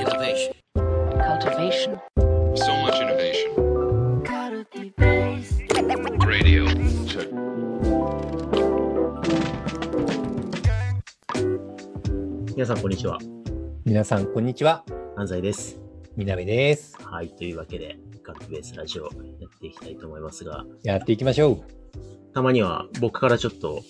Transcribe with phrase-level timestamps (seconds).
[0.00, 0.54] Innovation.
[1.28, 2.00] cultivation,
[2.56, 3.50] So much innovation.
[6.26, 6.64] Radio.
[7.06, 7.28] Check.
[12.56, 13.18] 皆さん、こんにちは。
[13.84, 14.84] 皆さん、こんにちは。
[15.16, 15.78] 安西です。
[16.16, 16.96] みなべです。
[17.04, 17.28] はい。
[17.28, 19.10] というわけで、ガックベースラジオや
[19.54, 21.62] っていきたいと思いますが、やっていきましょう。
[22.32, 23.82] たまには僕からちょっと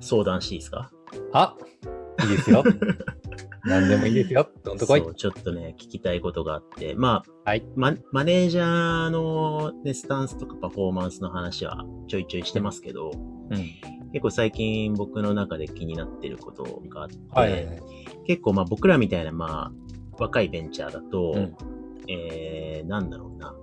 [0.00, 0.92] 相談していいですか？
[1.32, 1.56] あ、
[2.22, 2.62] いいですよ。
[3.66, 4.48] 何でもいいですよ。
[4.62, 5.06] どんとこいそ。
[5.08, 7.66] う、ちょっとね、聞きたいことがあって、まあ、はい。
[7.74, 13.58] ママネージャーの、ね、スタンスとかパフォーマンスの話はちょいちょいしてますけど、うん。
[14.12, 17.82] 結構最近僕の中で気になってることがあって、はいはいはい。
[18.26, 19.72] 結構まあ僕らみたいなまあ
[20.18, 21.56] 若いベンチャーだと、うん
[22.08, 23.54] えー、なんだろうな。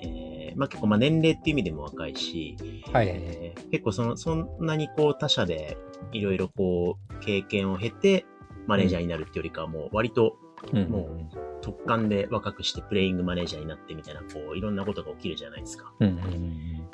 [0.00, 2.56] えー、まあ結構まあ年齢っていう意味でも若いし、
[2.92, 3.08] はい。
[3.08, 5.76] えー結構その、そんなにこう他社で
[6.12, 8.24] いろいろこう経験を経て
[8.68, 10.36] マネージャーになるってよりかはもう割と
[10.72, 11.30] うんも
[11.62, 15.92] 突貫で若くしてプレイングマネージャーになってみたいなこういろんなことが起きるじゃないですか。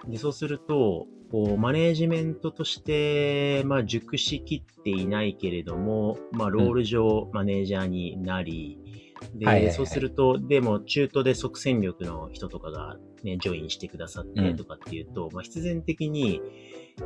[0.09, 9.04] で、そうすると、こう、マネージメントとして、まあ、熟しきっていないけれども、まあ、ロール上、マネージャーになり、
[9.35, 16.41] で、はいはいはいそうすると、でも、中途で即戦力の人とかがね、ジョインしてくださってうんとかっていうと、まあ、必然的に、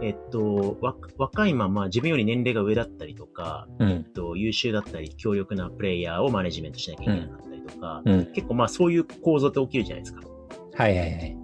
[0.03, 3.91] えっと、わ若いまま自分より年齢が上だったりとか、うん。
[3.91, 8.27] えっと、優秀だったり、強力なプレイヤーをマネジメントしなきゃいけなかったりとか、うん。
[8.33, 10.21] 結構まあ、そういう構造って起きるじゃないですか。
[10.75, 11.37] はいはいはい。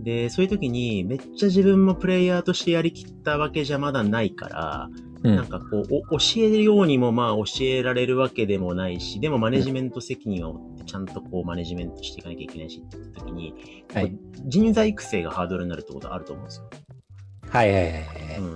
[0.00, 5.13] で、そういう時に、めっちゃ自分もプレイヤーとしてやりきったわけじゃまだないから、うん。
[5.30, 13.54] なんかこう、お教えるようにもまあ教えられるわけでもないし、でもマネジメント責任を負ってちゃんとこうマネジメントしていかなきゃいけないしって時に、
[13.92, 14.14] はい
[14.46, 16.68] 人材育成がハードルになるってことあると思うんですよ。
[17.48, 18.38] はいはいはいはい。
[18.38, 18.46] うん。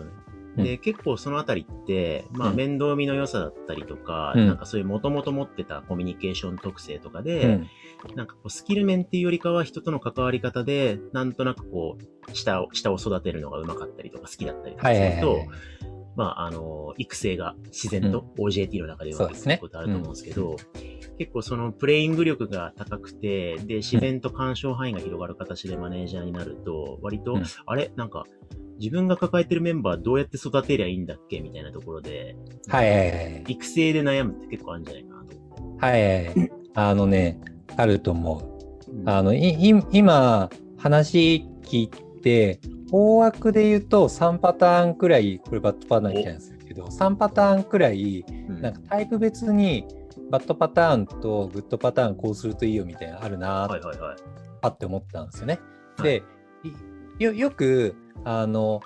[0.59, 7.67] うんで、結構そのあたりって、まあうん面倒見の良さだったりとか、うんなんかそういう元々持ってたコミュニケーション特性とかで、うん。
[8.17, 15.47] なんかこうスキル面っていうよりかは人との関わり方で、なんとなくこう、下を、下を育てるのが上手かったりとか好きだったりとかすると、
[16.19, 20.57] まあ、あの、育成が自然と OJT の中ではそうですねることあると思うんですけど、
[21.17, 27.93] 結構そのプレイング力が高くて、で、自然と干渉範囲が広がる形でマネージャーになると、割と、うんあれ？
[27.95, 28.25] なんか、
[28.81, 31.39] 自分が抱えてるメンバーどうやって育てりゃいいんだっけ？
[31.39, 32.35] みたいなところで、
[32.67, 33.45] はいはいはい。
[33.47, 35.87] 育成で悩むって結構あるんじゃないかなと思って。
[35.87, 36.51] はいはいはい。
[36.75, 37.41] あのね、
[37.77, 38.59] あると思
[38.89, 38.93] う。
[38.93, 41.89] うんあの、い、い今、話聞い
[42.23, 42.59] て、
[42.91, 49.87] 大枠で言うと3パターンくらい、これバッドパターンみたいなんですけど、3パターンくらい、うんなんかタイプ別に
[50.31, 54.17] バッドパターンとグッドパターンこうするといいよみたいなのあるなーはいはいはい。
[54.61, 55.61] パって思ったんですよね。
[55.97, 56.23] はい
[57.19, 58.81] で、よく、あの、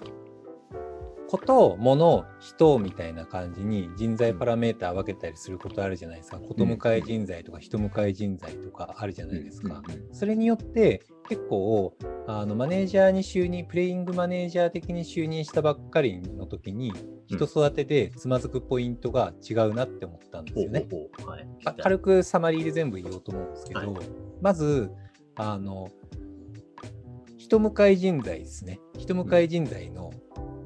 [1.32, 6.38] こと、もの、人みたいな感じに人材パラメーター分けたりすることあるじゃないですか。
[6.38, 9.82] こと向かい人材とか人向かい人材とかあるじゃないですか。
[10.12, 16.93] それによって結構あのマネージャーに就任プレイングマネージャー的に就任したばっかりの時に
[17.26, 20.87] 人育てでつまずくポイントが違うなって思ったんですよね。
[21.25, 21.64] はい。
[21.64, 23.91] か軽くサマリーで全部言おうと思うんですけど、はい
[24.43, 24.91] まず
[25.37, 25.88] あの
[27.38, 30.10] 人向かい人材ですね人向かい人材の、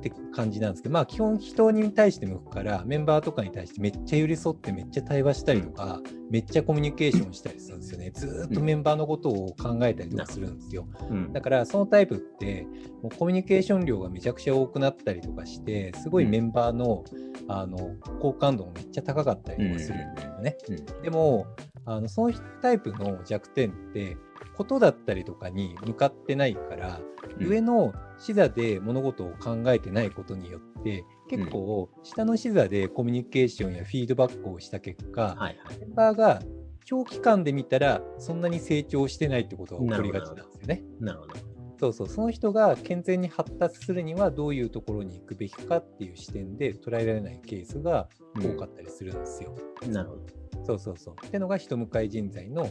[0.07, 6.01] って感じなんですけどまあ基本人に対して向くからメンバーとかに対してめっちゃ寄り添ってめっちゃ対話したりとか、
[6.31, 8.11] めっちゃコミュニケーションしたりするんですよね。
[8.15, 10.87] ずーっとメンバーのことを考えたりとかするんですよ。
[11.11, 11.33] うん。
[11.33, 12.67] だからそのタイプって
[13.03, 17.05] もうコミュニケーション量がめちゃくちゃ多くなったりとかしてすごいメンバーの,、
[17.49, 20.57] あの好感度もめっちゃ高かったりとかするんですよね。
[20.69, 21.03] うん。
[21.03, 21.47] でも
[21.85, 24.17] あのそのタイプの弱点って
[24.57, 35.37] ことだったりとかに向かってないから、うん上の視座で物事を考えてないことによって結構下の視座でコミュニケーションやフィードバックをした結果。
[35.81, 36.41] メンバーが
[36.87, 40.83] 長期間で見たらそんなに成長してないってことが起こりがちなんですよね。
[41.01, 41.35] なるほど。
[41.79, 49.55] そうそう、その人が健全に発達するにはどういうところに行くべきかっていう視点で捉えられないケースが多かったりするんですよ。
[49.89, 50.23] なるほど。
[50.65, 51.27] そうそうそう。
[51.27, 52.67] ってのが人向かい人材の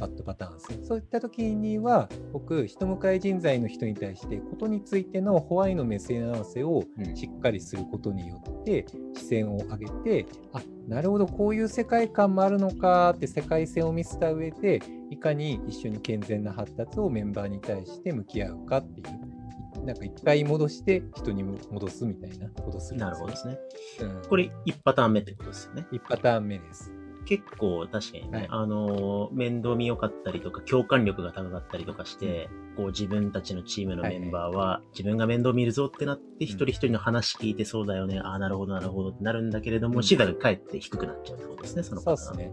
[0.00, 0.78] バッドパターンですね。
[0.82, 14.80] そういった時には、僕、人向かい人材の人に対して、ことについてのホワイの目線合わせをうんしっかりすることによって、視線を上げて、あなるほど、こういう世界観もあるのかって世界線を見せた上で、
[15.10, 23.58] いかに一緒に健全な発達をメンバーに対して向き合うかっていう、なんか一回戻して人に戻すみたいなことするんですよなるほどですね。
[24.00, 25.86] うんこれ1パターン目ってことですよね。
[25.92, 26.99] 一パターン目です。
[27.24, 28.46] 結構確かにね、はい。
[28.50, 40.02] あのー、面倒見良かったりとか、共感力が高かったりとかして、こう自分たちのチームのメンバーは、自分が面倒見るぞってなって、一人一人の話聞いてそうだよね、ああ、なるほど、なるほどってなるんだけれども、うん。
[40.02, 42.52] シダがかえって低くなっちゃうってことですね、そのそうですね。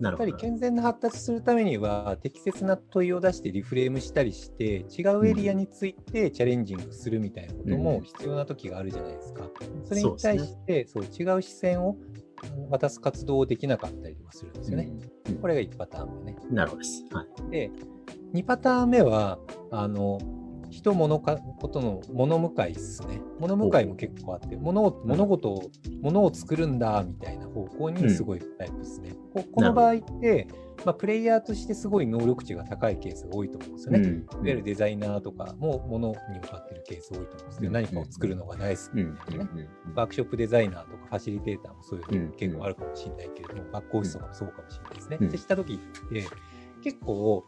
[0.00, 9.50] やっぱり健全な発達するためには、適切な問いを出してリフレームしたりして、違うエリアについてチャレンジングするみたいなことも必要な時があるじゃないですか。
[9.84, 11.96] それに対して、そう、ね、違う視線を
[12.70, 14.90] 渡す活動をできなかったりとかするんですよね。
[15.28, 16.38] うん、これが1パターン目ね。
[16.50, 17.04] なるほどです。
[17.12, 17.70] はい、で、
[18.34, 19.38] 2パターン目は、
[19.70, 20.18] あの、
[20.70, 23.20] 人物かことの物向かいですね。
[23.38, 25.70] 物向かいも結構あって、物を物事を、
[26.02, 29.10] 物を作るんだみたいな方向にすごいタイプですね。
[29.34, 30.48] うん、ここの場合って、
[30.84, 33.98] まあ、プレイヤーとしてすごい能力値が高いケースが多いと思うんですよね。
[33.98, 39.68] うん、いわゆるデザイナーとかも物に向かってるケース多いと思うんですけど、何かを作るのが大好きなね。
[39.94, 45.18] ワークショップデザイナーとかファシリテーターもそういうの結構あるかもしれないけれども、バックオフィスとかもそうかもしれないですね。
[45.20, 46.26] ってした時って
[46.82, 47.44] 結構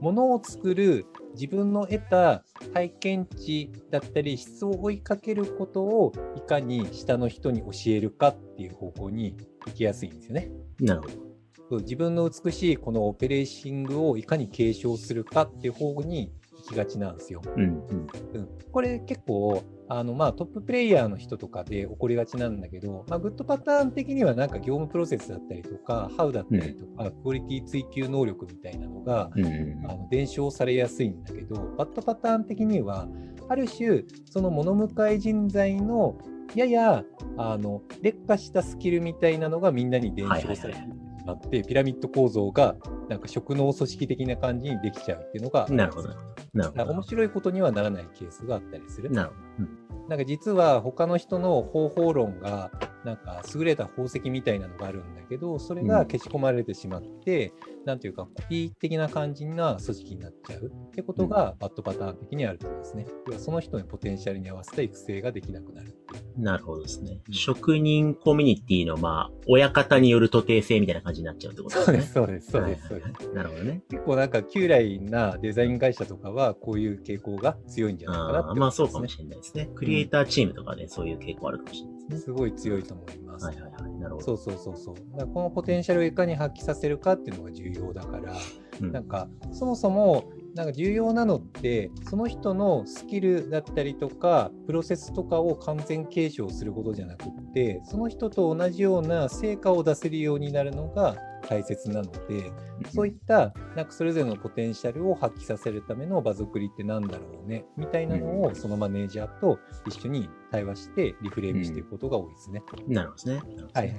[0.00, 9.36] ものを作る自分の得た体験値だったり質を追いかけることをいかに下の人に教えるかっていう方向に
[9.66, 10.50] 行きやすいんですよね。
[10.80, 11.80] なるほど。
[11.80, 17.42] 自分の美しいこのオペレーシングをいかに継承するかっていう方に行きがちなんですよ。
[17.56, 18.06] うん、うん。
[18.34, 29.44] うん、これ結構あのまあトッププレイヤーの人とかで起こりがちなんだけど、まあ、グッドパターン的にはなんか業務プロセスだったりとか、ハウだったりとか、クオリティ追求能力みたいなのが、うん、
[29.86, 33.06] あの伝承されやすいんだけど、バッドパターン的には、
[33.48, 36.16] ある種、その物向い人材の
[36.54, 37.04] やや
[37.36, 42.76] あの劣化したスキルみたいなのがみんなに伝承されてしまって、ピラミッド構造が
[43.08, 46.08] なんか職能組織的な感じにできちゃうっていうのが、なるほど。
[46.52, 49.10] なるほど面白いことにはならないケースがあったりする。
[49.10, 49.43] なるほど。
[49.58, 52.70] うんなんか実は他の人の方法論が
[53.04, 63.06] なんか優れた宝石みたいなのがあるんだけどそれが消し込まれてしまって、うん、なんていうかコピー的な感じな組織になっちゃうってことがバッドパターン的にあるとですね。
[63.28, 65.94] 要はその人のポテンシャルに合わせた育成ができなくなる
[66.36, 67.20] なるほどですね。
[67.28, 72.02] うん、職人コミュニティのまあ親方による徒弟性みたいな感じになっちゃうってことですね。
[72.02, 73.32] そうです、そうです、そうです。
[73.32, 73.82] なるほどね。
[73.90, 79.68] 結構なんか旧来なデザイン会社とかはこういう傾向が強いんじゃないかなって、ね、まあそうかもしれないですね。
[79.74, 82.18] クリエイターチームとかでそういう傾向あるかもしれないですね。
[82.18, 83.46] すごい強いと思います。
[83.46, 83.92] はいはいはい。
[83.98, 84.24] なるほど。
[84.24, 85.18] そうそうそうそう。
[85.18, 88.34] だこのポテンシャルをいかに発揮させるかっていうのが重要だから、
[88.80, 90.24] うん、なんかそもそも
[90.54, 101.16] なんか重要なのってその人のスキルだったりとかプロセスとかを完全継承することじゃなくってその人と同じような成果を出せるようになるのが
[101.48, 102.52] 大切なので、
[102.92, 112.62] そういったなんかそれぞれのポテンシャルを発揮させるための場作りって何だろうねみたいなのをそのマネージャーと一緒に対話してリフレームしていくことが多いですね。
[112.86, 113.34] うん、なるほどですね。
[113.72, 113.94] はい、はい、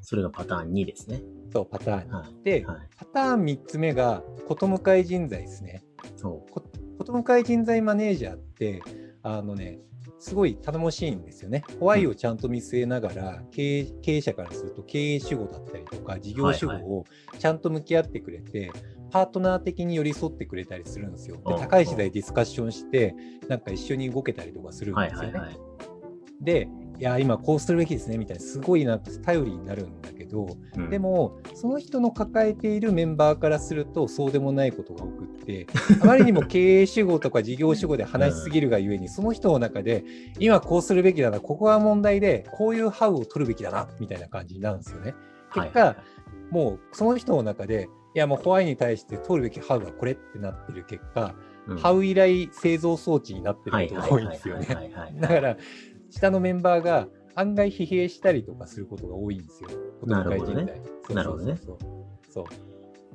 [0.00, 1.22] それがパターン2ですね。
[1.52, 2.42] そう、パターン2。
[2.42, 5.82] で、はい、パターン3つ目が、こと向かい人材ですね。
[6.16, 6.60] そうこ
[7.04, 8.82] と向かい人材マネージャーって、
[9.22, 9.78] あのね、
[10.18, 11.64] すごい頼もしいんですよね。
[11.78, 17.04] ホワイをちゃんと見据えながら、経営経営者からすると経営手法だったりとか、事業手法を
[17.38, 18.72] ちゃんと向き合ってくれて、
[19.10, 21.36] パートナー的に寄り添ってくれたりするんですよ。
[21.46, 23.14] で高い時代ディスカッションして、
[23.48, 25.40] なんか一緒に動けたりとかするんですよね。
[26.40, 26.68] で、
[26.98, 35.66] いや、今こうするべきですねみたいな、すごいな頼りになるんだけど、うん、でも、その人の抱えているメンバーからすると、そうでもないことが多くって、
[36.02, 40.04] あまりにも経営主語とか事業主語で話しすぎるがゆえに、その人の中で、
[40.40, 45.14] 今こうするべきだな、ここは問題で、こういうハウを取るべきだな、みたいな感じになるんですよね。
[45.54, 51.34] 結果、はい、もうその人の中で、いや、もうホワイに対して取るべきハウはこれってなってる結果、
[51.68, 54.92] うん、ハウ依頼製造装置になってることが多いんですよね。
[55.20, 55.56] だから、
[56.10, 59.70] 下のメンバーが案外疲弊したりとかすることが多いんですよ。
[60.06, 60.82] なるほどね。
[61.10, 61.56] なるほどね。
[62.30, 62.44] そう。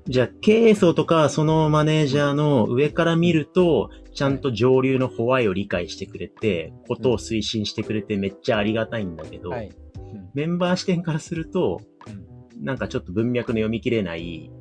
[0.05, 11.79] じゃあ、経営層とか、そのマネージャーの上から見ると、ちゃんと上流のホワイを理解してくれて、ことを推進してくれてめっちゃありがたいんだけど、はいうん、メンバー視点からすると、
[12.57, 14.51] うん、なんかちょっと文脈の読み切れない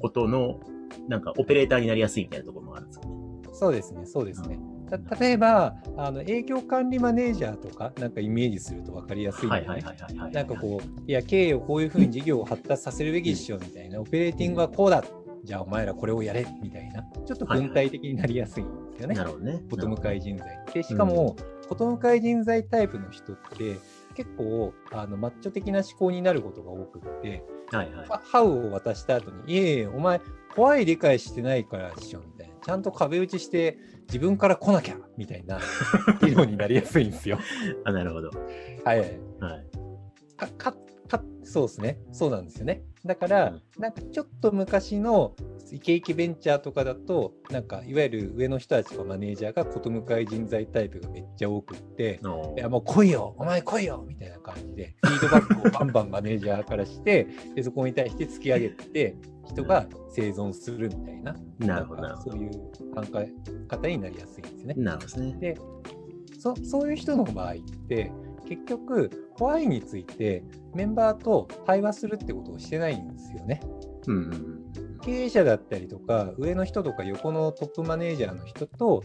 [0.00, 0.60] ことの、
[1.08, 3.14] なんかオペレーターになりやすいみたいなところもあるんですかね。
[3.52, 4.58] そうですね、そうですね。
[5.18, 9.66] 例えばあの営業管理マネージャーとかなんかイメージすると分かりやすいんで、ね、
[10.32, 15.04] なんかこういや経営をこういうふうに事業を発達させるべきっしょみたいな、オペレーティングはこうだ。
[15.42, 19.14] じゃあお前らこれをやれみたいなちょっと軍隊的になりやすいんですよね。
[19.14, 19.62] なるほどね。
[19.70, 20.48] こと向かい人材。
[20.72, 21.36] でしかも、
[21.68, 23.76] こと向かい人材タイプの人って
[24.14, 30.20] 結構あのマッチョ的な思考になることが多くって、はいはい、ハウを渡した後に、いえいえ、お前、
[30.54, 35.60] 怖い理解してないからでしょみたいな、ちゃんと壁打ちして自分から来なきゃみたいな
[36.22, 37.38] 議論になりやすいんですよ。
[37.84, 38.30] あなるほど。
[38.84, 39.00] はい。
[39.00, 39.10] はい、
[40.36, 40.83] かかか
[41.44, 41.98] そうですね。
[42.12, 42.82] そうなんですよね。
[43.04, 45.34] だから、うんなんかちょっと昔の
[45.70, 62.50] イケイケベンチャーとかだと、なんかいわゆる上の人たちとかマネージャーがこと向かい人材タイプがめっちゃ多くって、のいやもう来いよ、お前来いよみたいな感じで、フィードバックを バンバンマネージャーからして、でそこに対して突き上げて、人が生存するみたいな、なそういう
[62.94, 63.30] 考え
[63.68, 64.82] 方になりやすいんですよねど。。
[64.82, 65.36] なるほどね。
[65.38, 65.58] で
[66.38, 67.56] そそういう人の場合っ
[67.88, 68.12] て
[68.44, 73.60] 結局ホワイについてメンバーと対話するってことをしてないんですよね。
[74.06, 74.98] うんうんうん。
[75.02, 79.02] 経営者だったりとか上の人とか横のトップマネージャーの人と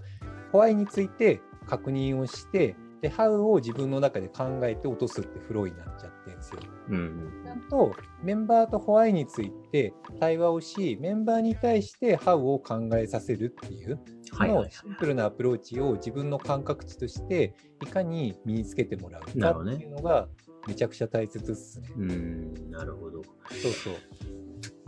[0.51, 6.61] ホワイについて確認をしてでハウを自分の中で考えて落とすってフローになっちゃってるんですよ。
[6.89, 20.27] うんちゃんとメンバーとホワイについて対話をしメンバーに対してハウを考えさせるっていうそのシンプルなアプローチを自分の感覚値としていかに身につけてもらうかっていうのが
[20.67, 21.89] めちゃくちゃ大切ですね。
[21.97, 23.21] うん、なるほど。
[23.23, 23.93] そうそう。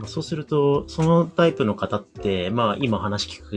[0.01, 3.51] まあそうすると、そのタイプの方って、まあ今話聞く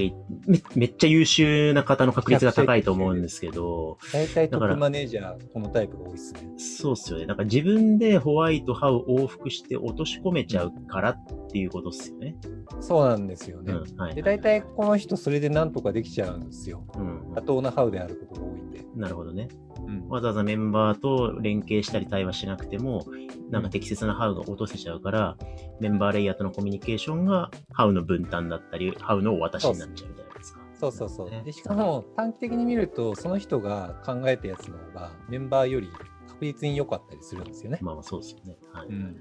[0.46, 6.52] めめっちゃ優秀な方の確率が高いと思うんですけど、大体トップマネージャー、このタイプが多いですね。
[6.58, 7.24] そうっすよね。
[7.24, 12.36] なんか自分でホワイト、ハウ往復して落とし込めちゃうからっていうことっすよね。
[12.80, 13.72] そうなんですよね。
[13.72, 14.14] うん、はい。
[14.14, 16.84] で、大体この人それでなんとかできちゃうんですよ。
[16.94, 18.84] うん、妥当なハウであることが多いんで。
[18.94, 19.48] なるほどね。
[20.18, 23.06] うん、わざわざメンバーと連携したり対話しなくても、
[23.50, 25.36] なんか適切なハウが落とせちゃうから、
[25.80, 30.60] メンバーレイヤーとのコミュニケーションがハウの分担だったり、ハウのお渡しになっちゃうみたいなですか。
[30.78, 31.30] そうそうそう。
[31.30, 35.88] ねでしかも短期的に見ると、その人が考えたやつの方がメンバーより
[36.28, 37.78] 確実に良かったりするんですよね。
[37.80, 38.56] まあまあそうですよね。
[38.72, 38.88] はい。
[38.88, 39.16] うん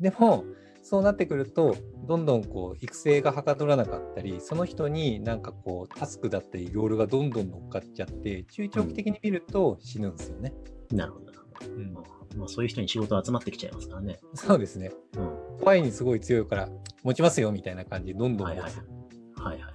[0.00, 0.44] でも、
[0.82, 10.52] そうなってくると、どんどんこう育成がはかどらなかったり、その人になんかこうタスクだったり、ロールがどんどん乗っかっちゃって、中長期的に見ると死ぬんですよね。
[10.92, 11.72] なるほど、なるほど。
[11.72, 12.04] うんまあ
[12.36, 14.18] まあそういう人に仕事集まってきちゃいますからね。
[14.34, 14.90] そうですね。
[15.16, 15.58] うん。
[15.60, 16.68] 怖いにすごい強いから、
[17.02, 18.72] 持ちますよみたいな感じで、どんどんはいはい
[19.34, 19.71] はいはい。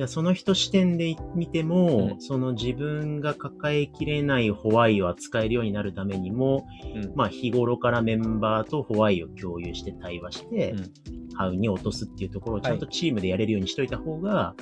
[0.00, 10.92] じゃあその人視点で見ても、うんその自分が抱えきれないホワイを扱えるようになるためにも、うんまあ日頃からメンバーとホワイを共有して対話して、うん
[11.36, 14.54] ハウに落とすっていうところをちゃんとはチームでやれるようにしといた方が、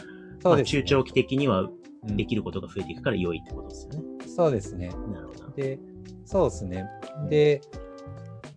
[0.42, 4.00] そうです、まあ中長期的にはうんできることが増えていくから良いってことですよね。
[4.26, 4.88] そうですね。
[5.12, 5.50] なるほど。
[5.50, 5.78] で、
[6.25, 6.87] そうですね。
[7.30, 7.61] で、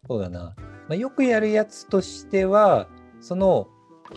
[0.07, 0.55] そうだな。
[0.89, 2.87] まあ、よくやるやつとしては、
[3.19, 3.67] その、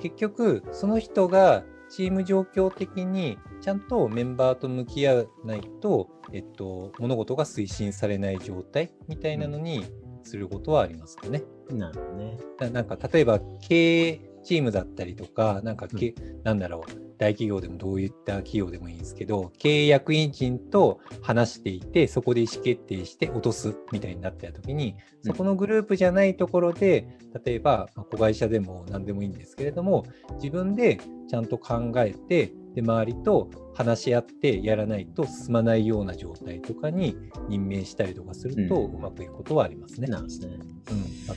[0.01, 1.63] 結局、その人が
[1.95, 9.85] チーム状況的にちゃんとメンバーと向き合わないと、えっと、物事が推進されない状態みたいなのに
[10.25, 11.45] することはありますかね。
[11.71, 12.37] なるほどね。
[12.59, 27.07] ななんか、例えば、経営チームだったりとか、なんかけ、なんだろう、大企業でもどういった企業でもいいんですけど、経営役員陣と話していて、そこで意思決定して落とすみたいになった時に、そこのグループじゃないところで、
[27.45, 30.99] 例えば、まあ子会社でも何でもいいんですけれども、自分で
[31.29, 37.17] ちゃんと考えて、で、周りと話し合ってやらないと進まないような状態とかに
[37.49, 40.09] 任命したりとかすると、ううんまくいくことはありますね。
[40.09, 40.49] なんですね。
[40.57, 41.37] うん。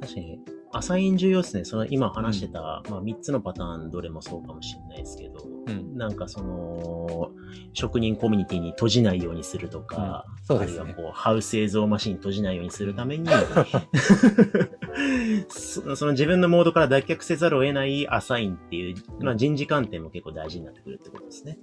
[0.00, 1.64] 確かに、アサイン重要ですね。
[1.64, 7.30] その今話してた、まあ3つのパターンどれもそうかもしれないですけど、うんなんかその、
[7.72, 13.28] 職人コミュニティに閉じないようにするとか、うんねあるいはこう、ハウス映像マシンに閉じないようにするために、
[15.48, 21.58] そその自分のモードから脱却せざるを得ないアサインっていう、まあ人事観点も結構大事になってくるってことですね。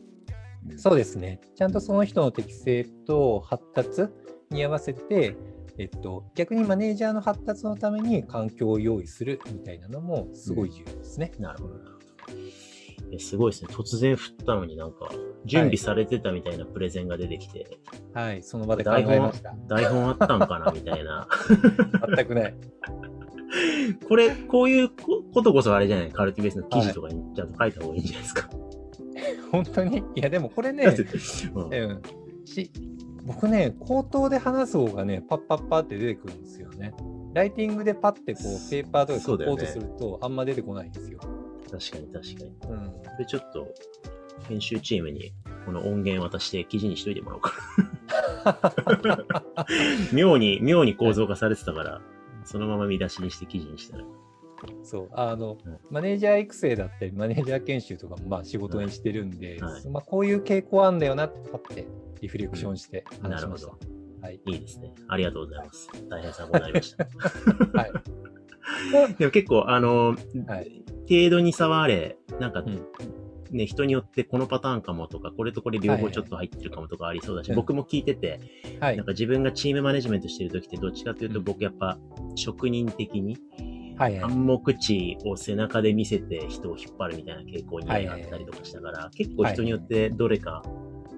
[0.77, 1.39] そうですね。
[1.55, 4.07] ちゃんとその人の適性と発達
[4.49, 5.35] に合わせて、
[5.77, 11.31] えっと、逆にマネージャーの発達のために環境を用意するみたいなのもすごい重要ですね。
[11.39, 12.05] なるほど、なるほど。
[13.11, 13.69] えすごいですね。
[13.71, 15.09] 突然振ったのになんか、
[15.45, 17.77] 準備されてたみたいなプレゼンが出てきて、
[18.13, 19.53] はい、その場で考台本えました。
[19.67, 21.27] 台本あったんかなみたいな。
[22.15, 22.55] 全くない。
[24.07, 26.11] これ、こういうこことこそあれじゃない？
[26.11, 28.49] カルティベースの記事とかにちゃんと書いた方がいいんじゃないですか？
[29.51, 29.97] 本当に？
[29.99, 32.01] いや、でもこれねうんうん、
[32.45, 32.71] し
[33.25, 36.93] 僕ね、口頭で話す方がね、パッパッパって出てくるんですよね。
[37.33, 41.19] ライティングでパッてこう、ペーパーとか書こうとすると、あんま出てこないんですよ。
[41.71, 42.73] 確かに確かに。
[42.73, 42.91] うん。
[42.91, 43.67] これちょっと、
[44.47, 45.33] 編集チームに
[45.65, 47.53] この音源渡して記事にしといてもらおうか
[48.45, 49.65] な。
[50.13, 52.01] 妙に、妙に構造化されてたから、
[52.43, 54.05] そのまま見出しにして記事にしたら。
[54.83, 61.87] そう、あの、うんマネージャー育成だったり、マネージャー研修とかもまあ仕事にしてるんで、はいまあこういう傾向あんだよなってパッて
[62.21, 63.67] リフレクションして話しました。
[63.67, 63.77] な
[64.21, 64.39] はい。
[64.47, 64.93] いいですね。
[65.07, 65.89] ありがとうございます。
[66.09, 67.05] 大変参考になりました。
[67.77, 67.91] はい。
[69.19, 70.15] でも結構、あの、
[70.47, 70.83] はい。
[71.07, 72.81] 程度に差はあれ、なんか、うん
[73.51, 78.39] ね、人によってこのパターンかもとか、これとこれ両方ちょっと入ってるかもとかありそうだし、はい僕も聞いてて、
[78.79, 79.05] はいなん。
[79.05, 81.97] か自分がチームマネジメントしてる時ってどっちかというとうん僕やっぱ
[82.35, 83.37] 職人的に
[83.97, 84.23] はいはい。
[84.23, 90.63] 暗黙知を背中で見せて人を引っ張るみたいな傾向にあったりとかしたから、結構人によってどれか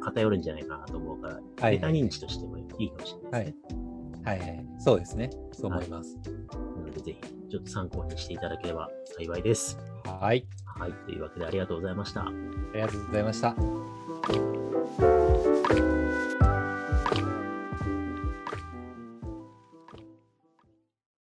[0.01, 3.87] 偏るんじゃないかなと思うから、はいメタ認知としてもいいかもしれないですね。
[4.23, 4.65] はいはい。
[4.79, 5.29] そうですね。
[5.53, 6.17] そう思います。
[6.75, 9.77] なのでぜひちょっと参考にしていただければ幸いです。
[10.03, 10.45] はい。
[10.65, 10.93] はい。
[11.05, 12.21] というわけでありがとうございました。
[12.21, 12.31] あ
[12.73, 13.55] りがとうございました。